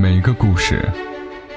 [0.00, 0.88] 每个故事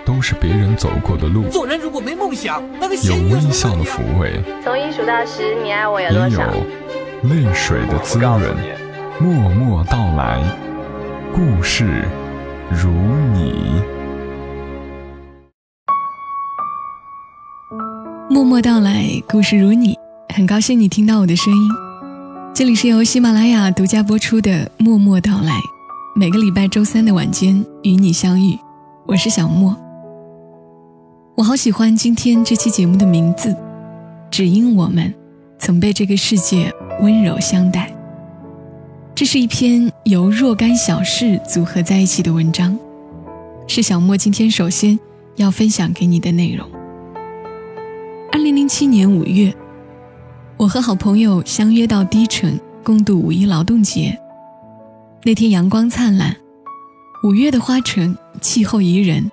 [0.03, 6.41] 都是别人走过的路，做人如果没梦想，那个有微笑的抚慰，从一数到十，你爱我有也多少？
[6.47, 8.41] 有泪水的滋润。
[9.19, 10.41] 默默到来，
[11.31, 12.03] 故事
[12.71, 12.89] 如
[13.31, 13.79] 你。
[18.27, 19.95] 默默到来，故事如你。
[20.33, 21.69] 很高兴你听到我的声音，
[22.55, 25.51] 这里是由喜马拉雅独家播出的《默默到来》，
[26.13, 28.59] 每个礼拜周三的晚间与你相遇，
[29.07, 29.73] 我是小莫。
[31.35, 33.55] 我好喜欢今天这期节目的名字，
[34.29, 35.13] 只因我们
[35.57, 36.69] 曾被这个世界
[36.99, 37.95] 温柔相待。
[39.15, 42.77] 这是一篇由若干小事组合在一起的文章，
[43.65, 44.99] 是小莫今天首先
[45.37, 46.67] 要分享给你的内容。
[48.33, 49.55] 二零零七年五月，
[50.57, 54.19] 我和好朋友相约到低城共度五一劳动节。
[55.23, 56.35] 那天阳光灿烂，
[57.21, 59.31] 五月的花城气候宜人，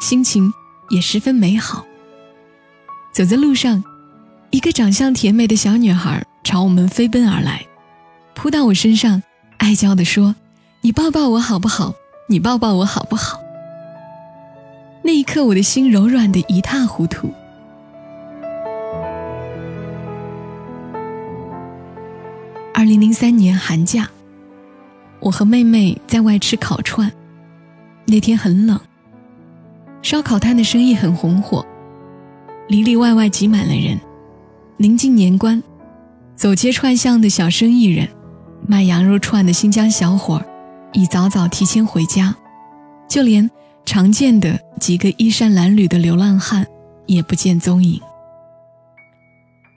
[0.00, 0.50] 心情
[0.88, 1.84] 也十分美好。
[3.12, 3.84] 走在路上，
[4.48, 7.66] 一个长相甜美的小女孩朝我们飞奔而来，
[8.34, 9.22] 扑到我身上，
[9.58, 10.34] 爱娇地说
[10.80, 11.92] ：“你抱抱我好不好？
[12.26, 13.38] 你抱抱我好不好？”
[15.04, 17.30] 那一刻，我的心柔软的一塌糊涂。
[22.72, 24.08] 二零零三年寒假，
[25.20, 27.10] 我和妹妹在外吃烤串。
[28.06, 28.80] 那天很冷，
[30.02, 31.64] 烧烤摊的生意很红火，
[32.68, 34.00] 里里外外挤满了人。
[34.78, 35.62] 临近年关，
[36.34, 38.08] 走街串巷的小生意人，
[38.66, 40.46] 卖羊肉串的新疆小伙儿，
[40.92, 42.34] 已早早提前回家，
[43.08, 43.48] 就连
[43.84, 46.66] 常见的几个衣衫褴褛的流浪汉
[47.06, 48.00] 也不见踪影。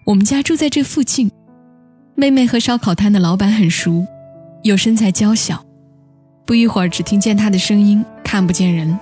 [0.05, 1.29] 我们家住在这附近。
[2.15, 4.05] 妹妹和烧烤摊的老板很熟，
[4.63, 5.63] 又身材娇小，
[6.45, 8.97] 不一会儿只听见他的声音，看不见人。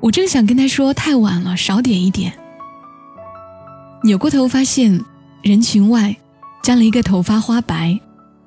[0.00, 2.32] 我正想跟他说太晚了，少点一点。
[4.04, 5.02] 扭过头发现
[5.42, 6.14] 人群外
[6.62, 7.98] 站了一个头发花白、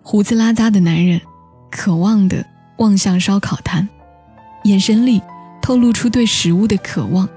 [0.04, 1.20] 胡子拉碴的男人，
[1.72, 2.46] 渴望地
[2.78, 3.90] 望向烧烤摊，
[4.64, 5.22] 眼神里
[5.60, 7.28] 透露出对食物的渴望。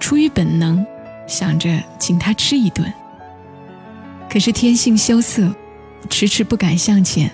[0.00, 0.84] 出于本能，
[1.28, 2.92] 想着请他吃一顿。
[4.28, 5.54] 可是天性羞涩，
[6.08, 7.30] 迟迟不敢向前。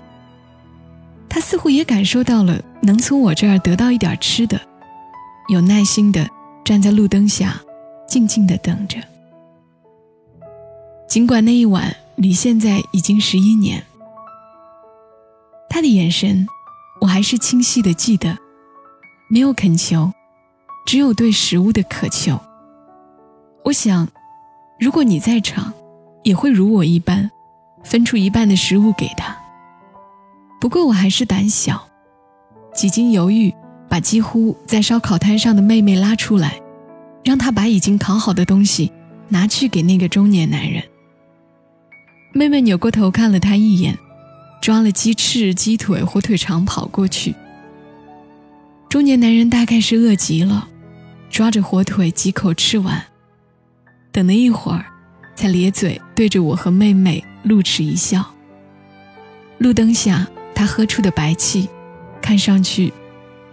[1.36, 4.58] 他似乎也感受到了能从我这儿得到一点吃的，
[5.48, 6.26] 有耐心地
[6.64, 7.60] 站在路灯下，
[8.08, 8.97] 静静地等着。
[11.06, 13.84] 尽管那一晚离现在已经十一年，
[15.69, 16.48] 他的眼神
[17.02, 18.38] 我还是清晰地记得，
[19.28, 20.10] 没有恳求，
[20.86, 22.41] 只有对食物的渴求。
[23.62, 24.08] 我想，
[24.80, 25.70] 如果你在场。
[26.22, 27.30] 也会如我一般，
[27.84, 29.45] 分出一半的食物给他。
[30.60, 31.88] 不过我还是胆小，
[32.74, 33.54] 几经犹豫，
[33.88, 36.60] 把几乎在烧烤摊上的妹妹拉出来，
[37.24, 38.90] 让她把已经烤好的东西
[39.28, 40.82] 拿去给那个中年男人。
[42.32, 43.96] 妹妹扭过头看了他一眼，
[44.60, 47.34] 抓了鸡翅、鸡腿、火腿肠跑过去。
[48.88, 50.68] 中年男人大概是饿极了，
[51.30, 53.02] 抓着火腿几口吃完，
[54.12, 54.84] 等了一会儿。
[55.34, 58.24] 才咧嘴对着我和妹妹露齿一笑。
[59.58, 61.68] 路灯下，他喝出的白气，
[62.22, 62.90] 看上去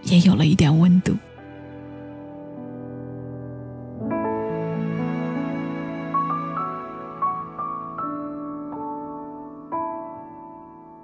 [0.04, 1.14] 也有了一点温度。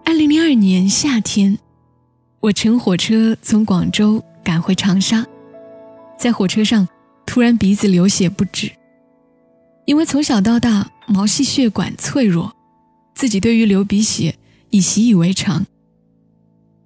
[0.06, 1.58] 二零零二年夏天，
[2.40, 5.26] 我乘火车从广州赶回长沙，
[6.18, 6.88] 在火车上
[7.26, 8.72] 突然鼻子流血不止。
[9.84, 12.56] 因为从小到大毛细血管脆弱，
[13.14, 14.34] 自己对于流鼻血
[14.70, 15.66] 已习以为常。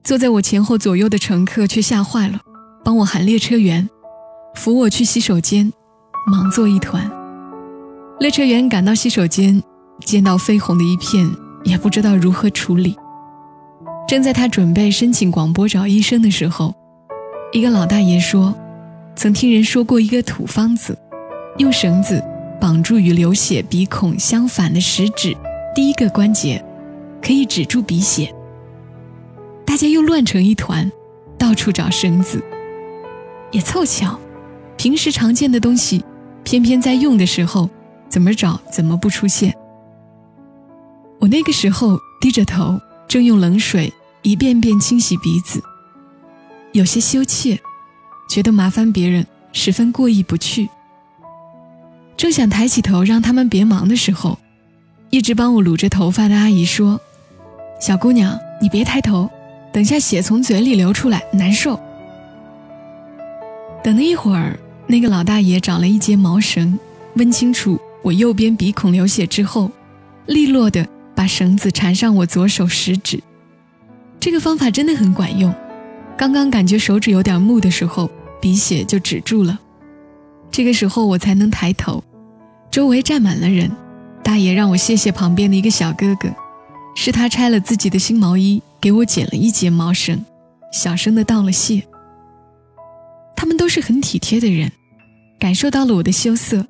[0.05, 2.39] 坐在我前后左右的乘客却吓坏了，
[2.85, 3.89] 帮我喊列车员，
[4.55, 5.73] 扶我去洗手间，
[6.27, 7.11] 忙作一团。
[8.21, 9.63] 列车员赶到洗手间，
[10.05, 11.27] 见到绯红的一片，
[11.65, 12.95] 也不知道如何处理。
[14.07, 16.75] 正在他准备申请广播找医生的时候，
[17.53, 18.55] 一个老大爷说
[19.17, 20.97] ：“曾听人说过一个土方子，
[21.59, 22.23] 用绳子。”
[22.61, 25.37] 绑住与流血鼻孔相反的食指
[25.75, 26.65] 第一个关节，
[27.21, 28.34] 可以止住鼻血。
[29.75, 30.89] 大家又乱成一团，
[31.37, 32.41] 到处找绳子。
[33.51, 34.17] 也凑巧，
[34.77, 36.05] 平时常见的东西，
[36.45, 37.69] 偏偏在用的时候，
[38.09, 39.53] 怎么找怎么不出现。
[41.19, 43.93] 我那个时候低着头，正用冷水
[44.23, 45.61] 一遍遍清洗鼻子，
[46.71, 47.59] 有些羞怯，
[48.31, 50.69] 觉得麻烦别人十分过意不去。
[52.17, 54.39] 正想抬起头让他们别忙的时候，
[55.11, 57.01] 一直帮我撸着头发的阿姨说
[57.83, 59.29] ：“小姑娘，你别抬头，
[59.75, 61.79] 等下血从嘴里流出来难受。”
[63.83, 64.57] 等了一会儿，
[64.87, 66.79] 那个老大爷找了一截毛绳，
[67.17, 69.69] 问清楚我右边鼻孔流血之后，
[70.27, 73.21] 利落的把绳子缠上我左手食指。
[74.21, 75.53] 这个方法真的很管用。
[76.17, 78.09] 刚刚感觉手指有点木的时候，
[78.41, 79.59] 鼻血就止住了。
[80.53, 82.03] 这个时候我才能抬头，
[82.71, 83.69] 周围站满了人。
[84.23, 86.31] 大爷让我谢谢旁边的一个小哥哥，
[86.95, 90.23] 是他拆了自己的新毛衣给我剪了一截毛绳，
[90.71, 91.83] 小声的道了谢。
[93.35, 94.71] 他们都是很体贴的人，
[95.41, 96.67] 感受到了我的羞涩，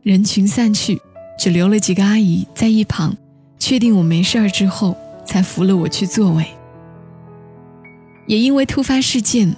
[0.00, 0.98] 人群散去，
[1.38, 3.14] 只留了几个阿姨在一旁，
[3.58, 6.46] 确定我没事儿之后，才扶了我去座位。
[8.26, 9.54] 也因为突发事件，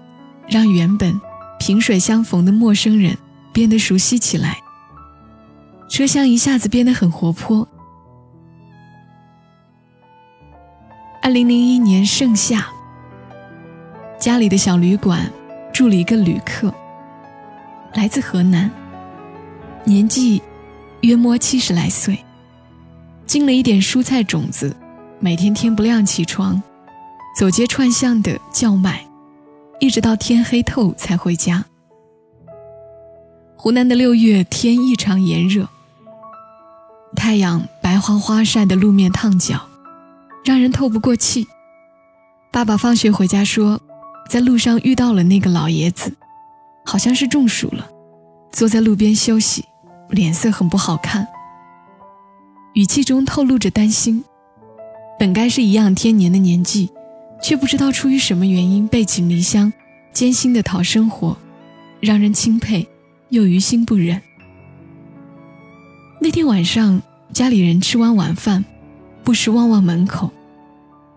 [0.49, 1.15] 让原本
[1.61, 3.17] 萍水相逢的陌生人
[3.53, 4.59] 变得熟悉起来。
[5.89, 7.69] 车厢一下子变得很活泼。
[11.23, 12.67] 二零零一年盛夏，
[14.19, 15.31] 家里的小旅馆
[15.71, 16.73] 住了一个旅客，
[17.93, 18.71] 来自河南，
[19.85, 20.41] 年纪
[21.03, 22.19] 约摸七十来岁，
[23.27, 24.75] 进了一点蔬菜种子，
[25.19, 26.61] 每天天不亮起床，
[27.37, 29.07] 走街串巷的叫卖，
[29.79, 31.63] 一直到天黑透才回家。
[33.57, 35.69] 湖南的六月天异常炎热。
[37.15, 39.67] 太阳白花花晒得路面烫脚，
[40.45, 41.47] 让人透不过气。
[42.51, 43.81] 爸爸放学回家说，
[44.29, 46.13] 在路上遇到了那个老爷子，
[46.85, 47.89] 好像是中暑了，
[48.53, 49.65] 坐在路边休息，
[50.09, 51.27] 脸色很不好看，
[52.75, 54.25] 语气中透露着担心。
[55.19, 56.91] 本该是颐养天年的年纪，
[57.43, 59.71] 却不知道出于什么原因背井离乡，
[60.13, 61.37] 艰辛的讨生活，
[62.01, 62.89] 让人钦佩
[63.29, 64.21] 又于心不忍。
[66.21, 67.01] 那天晚上，
[67.33, 68.65] 家里人吃完晚饭，
[69.25, 70.31] 不时望望门口，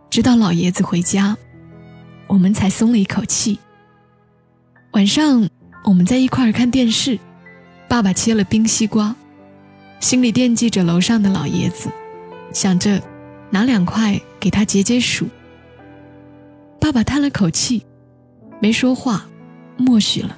[0.09, 1.37] 直到老爷子回家，
[2.27, 3.59] 我们才松了一口气。
[4.91, 5.49] 晚上
[5.83, 7.19] 我们在一块儿看电视，
[7.87, 9.15] 爸爸切了冰西瓜，
[9.99, 11.89] 心里惦记着楼上的老爷子，
[12.53, 13.01] 想着
[13.49, 15.27] 拿两块给他解解暑。
[16.79, 17.85] 爸爸叹了口气，
[18.59, 19.25] 没说话，
[19.77, 20.37] 默许了。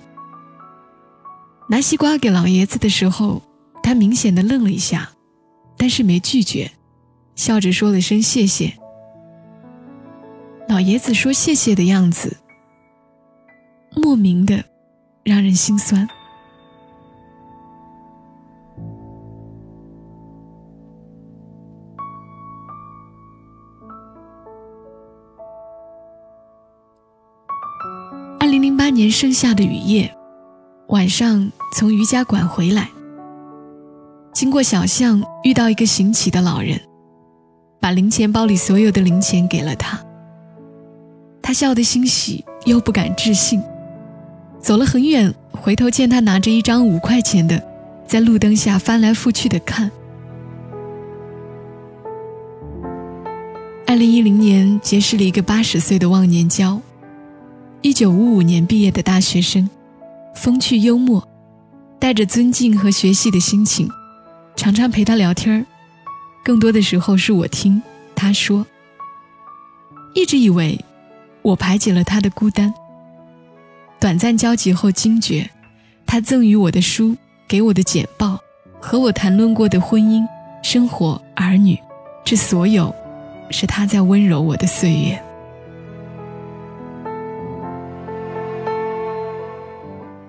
[1.67, 3.41] 拿西瓜给老爷子的时候。
[3.83, 5.11] 他明显的愣了一下，
[5.77, 6.71] 但是没拒绝，
[7.35, 8.73] 笑着说了声谢谢。
[10.67, 12.37] 老爷子说谢谢的样子，
[13.95, 14.63] 莫名的
[15.23, 16.07] 让人心酸。
[28.39, 30.15] 二零零八年盛夏的雨夜，
[30.87, 32.89] 晚上从瑜伽馆回来。
[34.33, 36.79] 经过小巷，遇到一个行乞的老人，
[37.85, 40.03] 把零钱包里所有的零钱给了他。
[41.39, 43.61] 他笑得欣喜，又不敢置信。
[44.59, 47.63] 走了很远，回头见他拿着一张五块钱的，
[48.07, 49.91] 在路灯下翻来覆去的看。
[53.85, 56.81] 二零一零年结识了一个八十岁的忘年交，
[57.83, 59.69] 一九五五年毕业的大学生，
[60.33, 61.23] 风趣幽默，
[61.99, 63.87] 带着尊敬和学习的心情。
[64.55, 65.65] 常常陪他聊天儿，
[66.45, 67.81] 更多的时候是我听
[68.15, 68.63] 他说。
[70.13, 70.79] 一直以为
[71.41, 72.71] 我排解了他的孤单。
[73.99, 75.49] 短暂交集后惊觉，
[76.05, 77.17] 他赠予我的书、
[77.47, 78.39] 给我的简报
[78.79, 80.23] 和我谈论过的婚姻、
[80.61, 81.79] 生活、儿女，
[82.23, 82.93] 这所有，
[83.49, 85.19] 是他在温柔我的岁月。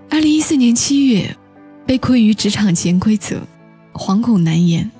[0.09, 1.37] 二零一四年七月，
[1.85, 3.43] 被困于职场潜规则。
[3.93, 4.91] 惶恐难言，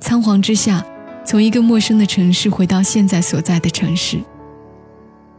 [0.00, 0.84] 仓皇之下，
[1.24, 4.18] 从一个陌生的城市回到现在所在的城市。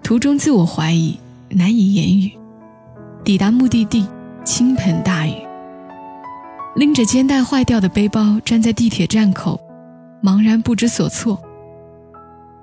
[0.04, 2.32] 途中自我怀疑，难以言语。
[3.24, 4.08] 抵达目的地，
[4.46, 5.34] 倾盆大雨。
[6.76, 9.60] 拎着肩带坏掉的背包，站在地铁站口，
[10.24, 11.42] 茫然不知所措。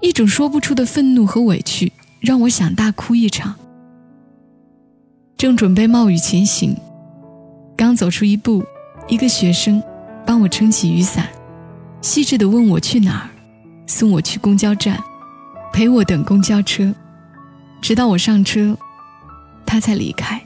[0.01, 3.55] 一种说不出的愤怒和委屈，让我想大哭一场。
[5.37, 6.77] 正准备冒雨前行，
[7.77, 8.65] 刚走出一步，
[9.09, 9.83] 一个学生。
[10.27, 11.27] 帮我撑起雨伞，
[12.01, 13.31] 细致地问我去哪儿，
[13.87, 15.03] 送我去公交站，
[15.73, 16.95] 陪我等公交车，
[17.81, 18.77] 直到我上车，
[19.67, 20.41] 他才离开。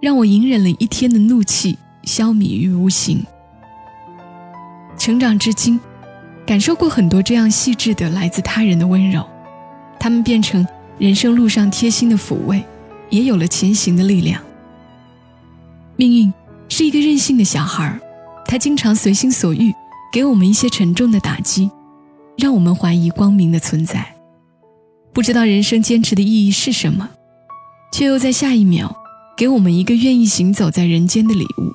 [0.00, 3.20] 让我隐忍了一天的怒气消弭于无形。
[4.96, 5.78] 成长至今，
[6.46, 9.26] 感受过很多这样细致的来自他人的温柔，
[9.98, 10.64] 他们变成
[10.98, 12.64] 人生路上贴心的抚慰，
[13.10, 14.40] 也有了前行的力量。
[15.96, 16.32] 命运
[16.68, 17.98] 是一个任性的小孩。
[18.46, 19.74] 他经常随心所欲，
[20.12, 21.70] 给我们一些沉重的打击，
[22.36, 24.14] 让我们怀疑光明的存在，
[25.12, 27.08] 不知道人生坚持的意义是什么，
[27.92, 28.96] 却又在下一秒
[29.36, 31.72] 给我们一个愿意行走在人间的礼物。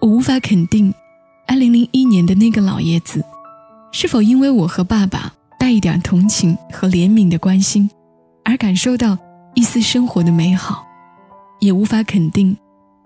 [0.00, 0.92] 我无法肯定
[1.48, 3.24] ，2001年的那个老爷子，
[3.92, 7.90] 是否因为我和爸爸带一点同情和怜悯的关心，
[8.44, 9.16] 而感受到
[9.54, 10.86] 一丝生活的美好，
[11.60, 12.56] 也无法肯定，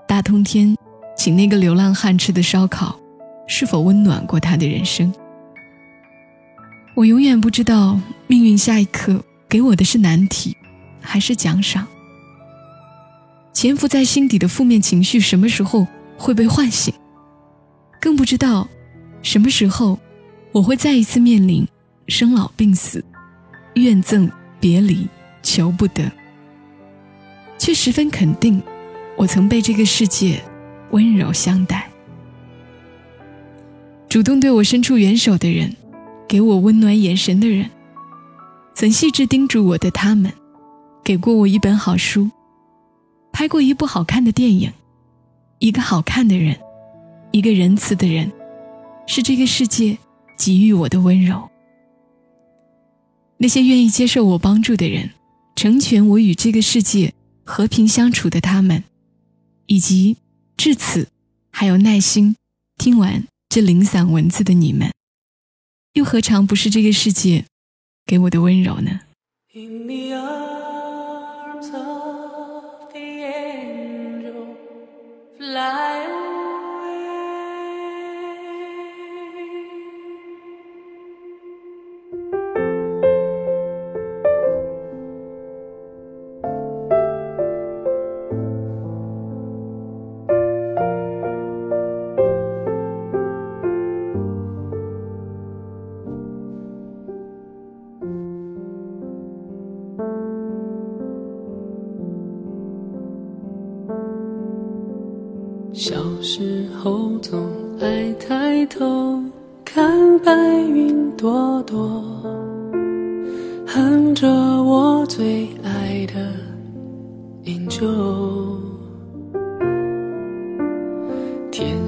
[0.06, 0.76] 大冬天
[1.16, 2.98] 请那个流浪汉吃的烧烤，
[3.52, 5.12] 是否温暖过他的人生。
[6.94, 10.56] 我永远不知道命运下一刻给我的是难题，
[11.00, 11.84] 还是奖赏。
[13.52, 15.84] 潜伏在心底的负面情绪什么时候
[16.16, 16.94] 会被唤醒？
[18.00, 18.68] 更不知道
[19.20, 19.98] 什么时候
[20.52, 21.66] 我会再一次面临
[22.06, 23.04] 生老病死、
[23.74, 24.30] 怨憎
[24.60, 25.08] 别离、
[25.42, 26.08] 求不得。
[27.58, 28.62] 却十分肯定，
[29.16, 30.40] 我曾被这个世界
[30.92, 31.89] 温柔相待，
[34.10, 35.74] 主动对我伸出援手的人。
[36.28, 37.68] 给我温暖眼神的人，
[38.72, 40.32] 曾细致叮嘱我的他们，
[41.02, 42.30] 给过我一本好书，
[43.32, 44.72] 拍过一部好看的电影，
[45.58, 46.56] 一个好看的人，
[47.32, 48.30] 一个仁慈的人，
[49.08, 49.98] 是这个世界
[50.38, 51.50] 给予我的温柔。
[53.38, 55.10] 那些愿意接受我帮助的人，
[55.56, 57.12] 成全我与这个世界
[57.42, 58.84] 和平相处的他们，
[59.66, 60.16] 以及
[60.56, 61.08] 至此
[61.50, 62.36] 还有耐心
[62.78, 64.92] 听完这零散文字的你们。
[65.94, 67.44] 又何尝不是这个世界
[68.06, 69.00] 给我的温柔呢？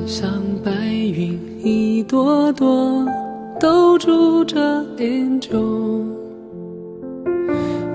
[0.06, 3.06] 上白云一朵朵，
[3.60, 4.58] 都住着
[4.98, 6.04] angel，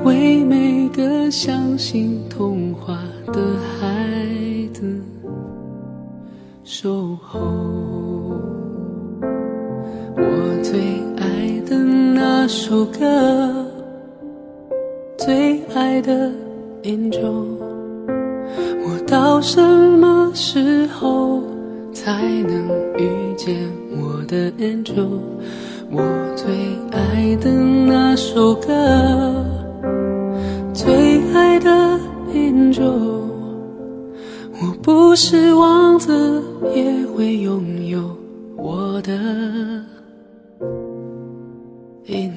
[0.04, 2.98] 为每个相信童话
[3.28, 3.42] 的
[3.80, 3.88] 孩
[4.74, 5.00] 子。
[6.64, 7.40] 守候，
[10.16, 10.80] 我最
[11.18, 13.66] 爱的那首歌，
[15.18, 16.32] 最爱的
[16.84, 17.46] angel，
[18.86, 21.42] 我到什么时候
[22.08, 23.54] 才能遇见
[23.92, 25.20] 我的 angel？
[25.92, 26.02] 我
[26.38, 26.48] 最
[26.90, 29.46] 爱的那首歌，
[30.74, 31.70] 最爱的
[32.32, 33.26] angel。
[34.54, 36.42] 我不是王子，
[36.74, 38.16] 也会拥有
[38.56, 39.12] 我的
[42.06, 42.32] 英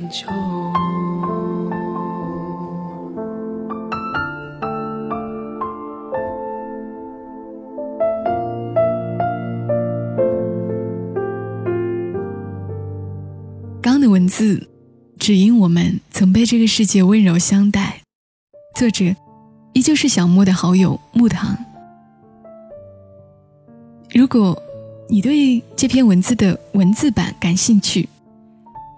[14.11, 14.69] 文字，
[15.19, 18.03] 只因我们曾被这个世界温柔相待。
[18.77, 19.05] 作者
[19.73, 21.57] 依旧是小莫的好友木糖。
[24.13, 24.61] 如果
[25.09, 28.09] 你对这篇文字的文字版感兴趣，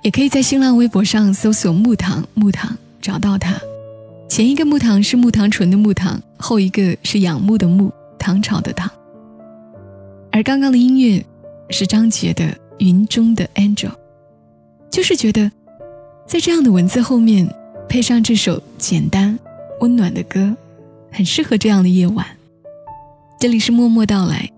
[0.02, 3.61] 也可以在新浪微博上搜索“木糖木糖”找到它。
[4.31, 8.90] 前一个木糖是木糖醇的木糖，后一个是仰慕的慕，唐朝的唐。
[10.31, 11.23] 而刚刚的音乐
[11.69, 12.47] 是张杰的
[12.78, 13.90] 《云中的 Angel》，
[14.92, 15.50] 就是觉得
[16.26, 17.49] 在这样的文字后面
[17.88, 19.37] 配上这首简单
[19.80, 20.54] 温暖的歌，
[21.11, 22.26] 很适合这样的夜晚。
[23.40, 24.49] 这里是默默到来。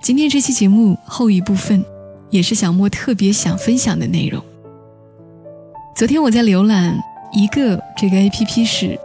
[0.00, 1.84] 今天这期节目后一部分，
[2.30, 4.40] 也是小莫特别想分享的内容。
[5.96, 6.96] 昨天我在浏览
[7.32, 8.96] 一个这个 A P P 时，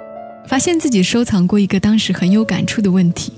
[0.48, 3.34] 发现自己收藏过一个当时很有感触的问题：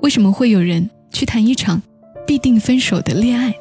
[0.00, 1.82] 为什么会有人去谈一场
[2.26, 3.54] 必定分手的恋爱？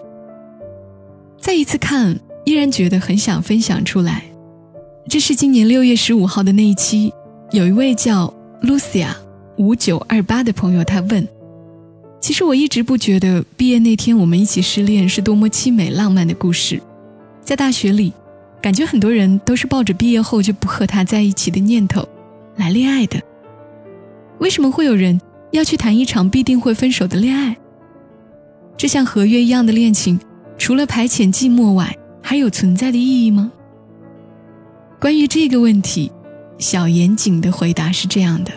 [1.38, 2.20] 再一次看，
[2.58, 4.24] 然觉得很想分享出来。
[5.10, 7.14] 这是今年六月十五号的那一期，
[7.52, 9.10] 有一位叫 Lucia
[9.58, 11.28] 五九二八的朋友，他问。
[12.20, 16.82] 其实我一直不觉得毕业那天我们一起失恋是多么凄美浪漫的故事，
[17.42, 18.12] 在大学里，
[18.62, 22.06] 感觉很多人都是抱着毕业后就不和他在一起的念头
[22.56, 23.22] 来恋爱的。
[24.40, 25.22] 为什么会有人
[25.52, 27.56] 要去谈一场必定会分手的恋爱？
[28.76, 30.20] 这像合约一样的恋情，
[30.58, 31.96] 除了排遣寂寞外，
[32.30, 33.50] 还有存在的意义吗？
[35.00, 36.12] 关于这个问题，
[36.58, 38.52] 小严谨的回答是这样的。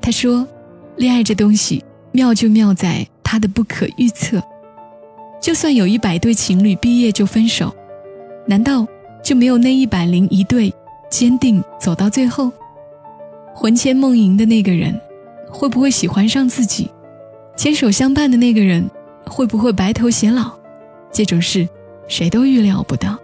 [0.00, 0.46] 他说
[0.94, 1.82] ：“恋爱这东西
[2.12, 4.40] 妙就妙在它的不可预测。
[5.42, 7.74] 就算有一百对情侣毕业就分手，
[8.46, 8.86] 难道
[9.24, 10.72] 就没有那一百零一对
[11.10, 12.52] 坚定走到最后？
[13.56, 14.96] 魂牵梦萦的那个人，
[15.50, 16.88] 会不会喜欢上自己？
[17.56, 18.88] 牵手相伴的那个人，
[19.26, 20.52] 会不会白头偕老？
[21.10, 21.68] 这种事，
[22.08, 23.18] 谁都预料不到。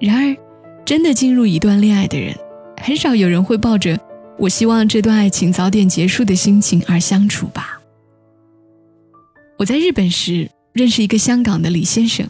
[0.00, 0.36] 然而，
[0.84, 2.34] 真的进入一段恋爱的人，
[2.82, 3.98] 很少有人会抱着
[4.38, 7.80] “我希望这段爱情早点结束”的心情而相处吧。
[9.58, 10.50] 我在日本时。
[10.76, 12.28] 认识一个香港的李先生，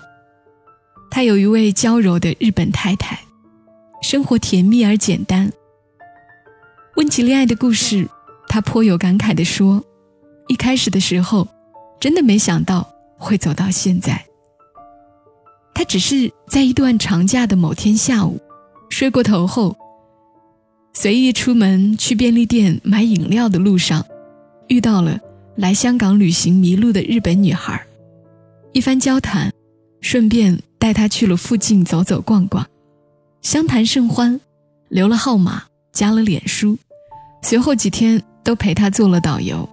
[1.11, 3.19] 他有一位娇柔的日本太太，
[4.01, 5.51] 生活甜蜜而简单。
[6.95, 8.09] 问起恋爱的故事，
[8.47, 9.85] 他颇有感慨地说
[10.47, 11.49] ：“一开始的时候，
[11.99, 14.25] 真的没想到会走到现在。
[15.77, 18.41] 他只是在一段长假的某天下午，
[18.89, 19.77] 睡过头后，
[20.95, 24.03] 随意出门去便利店买饮料的路上，
[24.69, 25.21] 遇到了
[25.55, 27.79] 来香港旅行迷路的日本女孩。”
[28.73, 29.53] 一番交谈，
[30.01, 32.67] 顺便带她去了附近走走逛逛，
[33.43, 34.41] 相谈甚欢，
[34.89, 36.79] 留了号码，加了脸书，
[37.43, 39.69] 随后几天都陪她做了导游，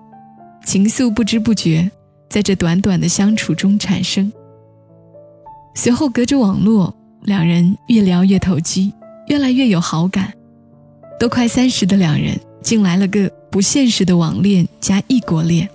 [0.66, 1.90] 情愫不知不觉
[2.30, 4.30] 在这短短的相处中产生。
[5.74, 8.94] 随后隔着网络，两人越聊越投机，
[9.28, 10.34] 越来越有好感，
[11.20, 15.68] 都快三十的两人竟来了个不现实的网恋加异国恋，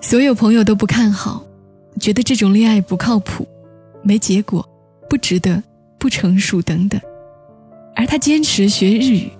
[0.00, 1.44] 所有朋友都不看好。
[2.00, 3.46] 觉得这种恋爱不靠谱，
[4.02, 4.68] 没结果，
[5.08, 5.62] 不值得，
[5.98, 7.00] 不成熟等等，
[7.94, 9.30] 而他坚持学日语，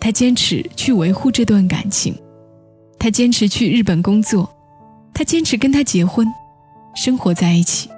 [0.00, 2.14] 他坚持去维护这段感情，
[2.98, 4.52] 他坚持去日本工作，
[5.14, 6.26] 他坚持跟他结婚，
[6.96, 7.88] 生活在一起。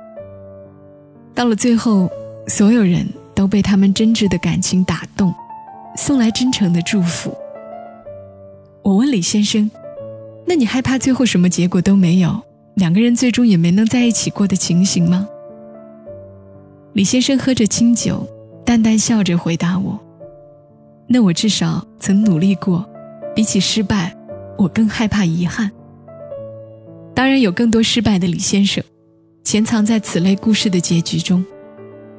[1.35, 2.11] 到了最后，
[2.47, 5.35] 所有人都被他们真挚的感情打动，
[5.97, 7.35] 送来真诚的祝福。
[8.83, 9.71] 我问李先生
[10.47, 12.41] ：“那你害怕最后什么结果都没有？”
[12.75, 15.29] 两个人最终也没能在一起过的情形吗？
[16.95, 18.27] 李先生喝着清酒，
[18.65, 19.99] 淡淡笑着回答我
[21.07, 22.89] ：“那我至少曾努力过，
[23.35, 24.17] 比起失败，
[24.57, 25.71] 我更害怕遗憾。
[27.15, 28.83] 当然有更多失败的李先生，
[29.45, 31.45] 潜藏在此类故事的结局中。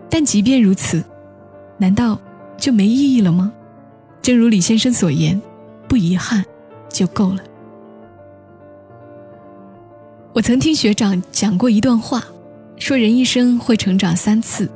[0.10, 1.04] 但即便如此，
[1.78, 2.20] 难道
[2.58, 3.52] 就没意义了吗？
[4.22, 5.42] 正如李先生所言，
[5.88, 6.46] 不遗憾
[6.90, 7.40] 就够了。”
[10.34, 12.24] 我曾听学长讲过一段话，
[12.78, 14.70] 说人一生会成长三次：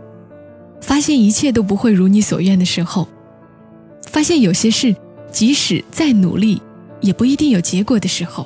[0.81, 3.07] 发现一切都不会如你所愿的时候；
[4.07, 4.95] 发现有些事
[5.31, 6.61] 即使再努力
[7.01, 8.45] 也不一定有结果的时候；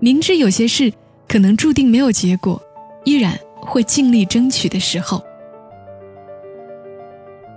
[0.00, 0.92] 明知有些事
[1.28, 2.60] 可能注定没有结果，
[3.04, 5.22] 依然会尽力争取的时候。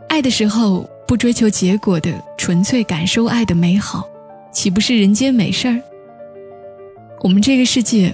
[0.07, 4.07] 爱的时候不追求结果的纯粹感受爱的美好，
[4.51, 5.81] 岂不是人间美事儿？
[7.21, 8.13] 我们这个世界。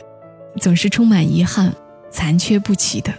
[0.59, 1.73] 总是充满遗憾、
[2.09, 3.13] 残缺不齐的。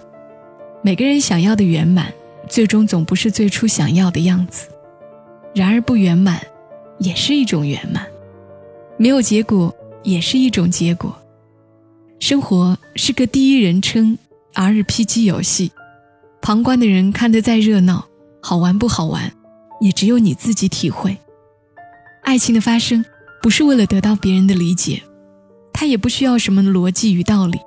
[0.82, 2.12] 每个人想要的圆满，
[2.46, 4.68] 最终总不是最初想要的样子。
[5.54, 6.38] 然而不圆满，
[6.98, 8.04] 也是一种圆满；
[8.98, 11.16] 没有结果，也是一种结果。
[12.22, 14.16] 生活是个第一人称
[14.54, 15.72] RPG 游戏，
[16.40, 18.06] 旁观的人看得再热闹，
[18.40, 19.32] 好玩不好玩，
[19.80, 21.18] 也只有你自己体会。
[22.22, 23.04] 爱情的发生，
[23.42, 25.02] 不是为了得到别人的理解。
[25.72, 27.58] 它也不需要什么逻辑与道理，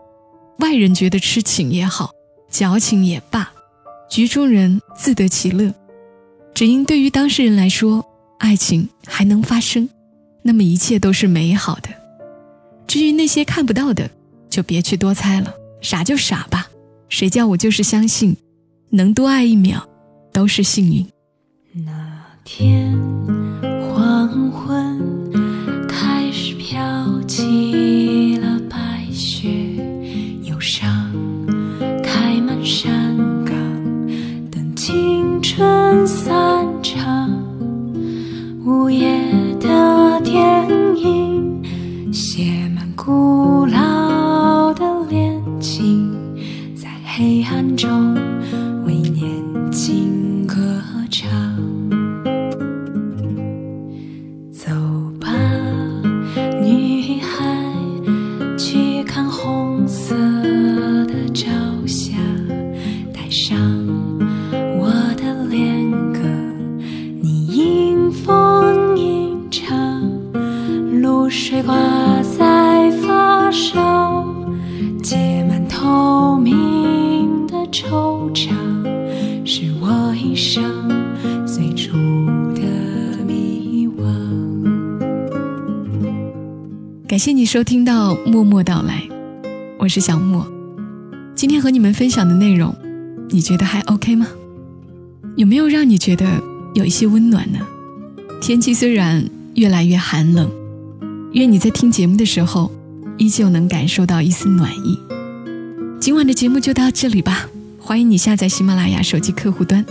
[0.59, 2.11] 外人觉得痴情也好，
[2.49, 3.51] 矫情也罢，
[4.09, 5.73] 局中人自得其乐。
[6.53, 8.05] 只因对于当事人来说，
[8.39, 9.89] 爱情还能发生，
[10.43, 11.89] 那么一切都是美好的。
[12.87, 14.09] 至于那些看不到的，
[14.55, 16.65] 就别去多猜了傻就傻吧
[17.09, 18.33] 谁叫我就是相信
[18.89, 19.85] 能多爱一秒
[20.31, 21.05] 都是幸运。
[21.85, 21.91] 那
[22.45, 22.97] 天
[23.81, 24.97] 黄昏
[25.89, 29.49] 开始飘起了白雪
[30.43, 31.11] 忧伤
[32.01, 33.55] 开满山岗
[34.49, 36.07] 等青春
[78.05, 78.53] 惆怅，
[79.43, 80.85] 是我一生。
[87.07, 89.01] 感谢你收听到《默默到来》，
[89.79, 90.45] 我是小莫。
[91.33, 92.75] 今天和你们分享的内容，
[93.29, 94.27] 你觉得还 OK 吗？
[95.35, 96.25] 有没有让你觉得
[96.75, 97.59] 有一些温暖呢？
[98.39, 100.51] 天气虽然越来越寒冷，
[101.31, 102.69] 愿你在听节目的时候，
[103.17, 104.99] 依旧能感受到一丝暖意。
[105.99, 107.47] 今晚的节目就到这里吧。
[107.87, 109.85] 欢迎你下载喜马拉雅手机客户端，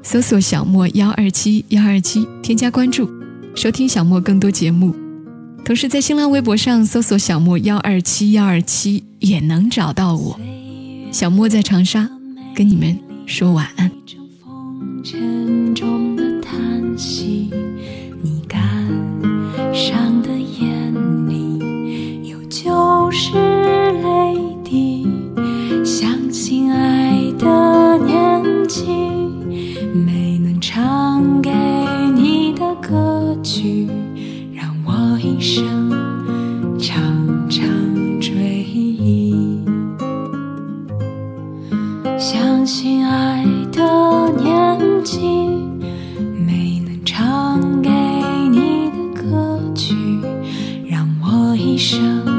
[0.00, 3.10] 搜索小莫幺二七幺二七，添加关注，
[3.56, 4.94] 收听小莫更多节目。
[5.64, 10.38] 同时在新浪微博上搜索小莫幺二七幺二七也能找到我。
[11.10, 12.08] 小莫在长沙，
[12.54, 13.81] 跟你们说晚安。
[51.82, 52.31] 生。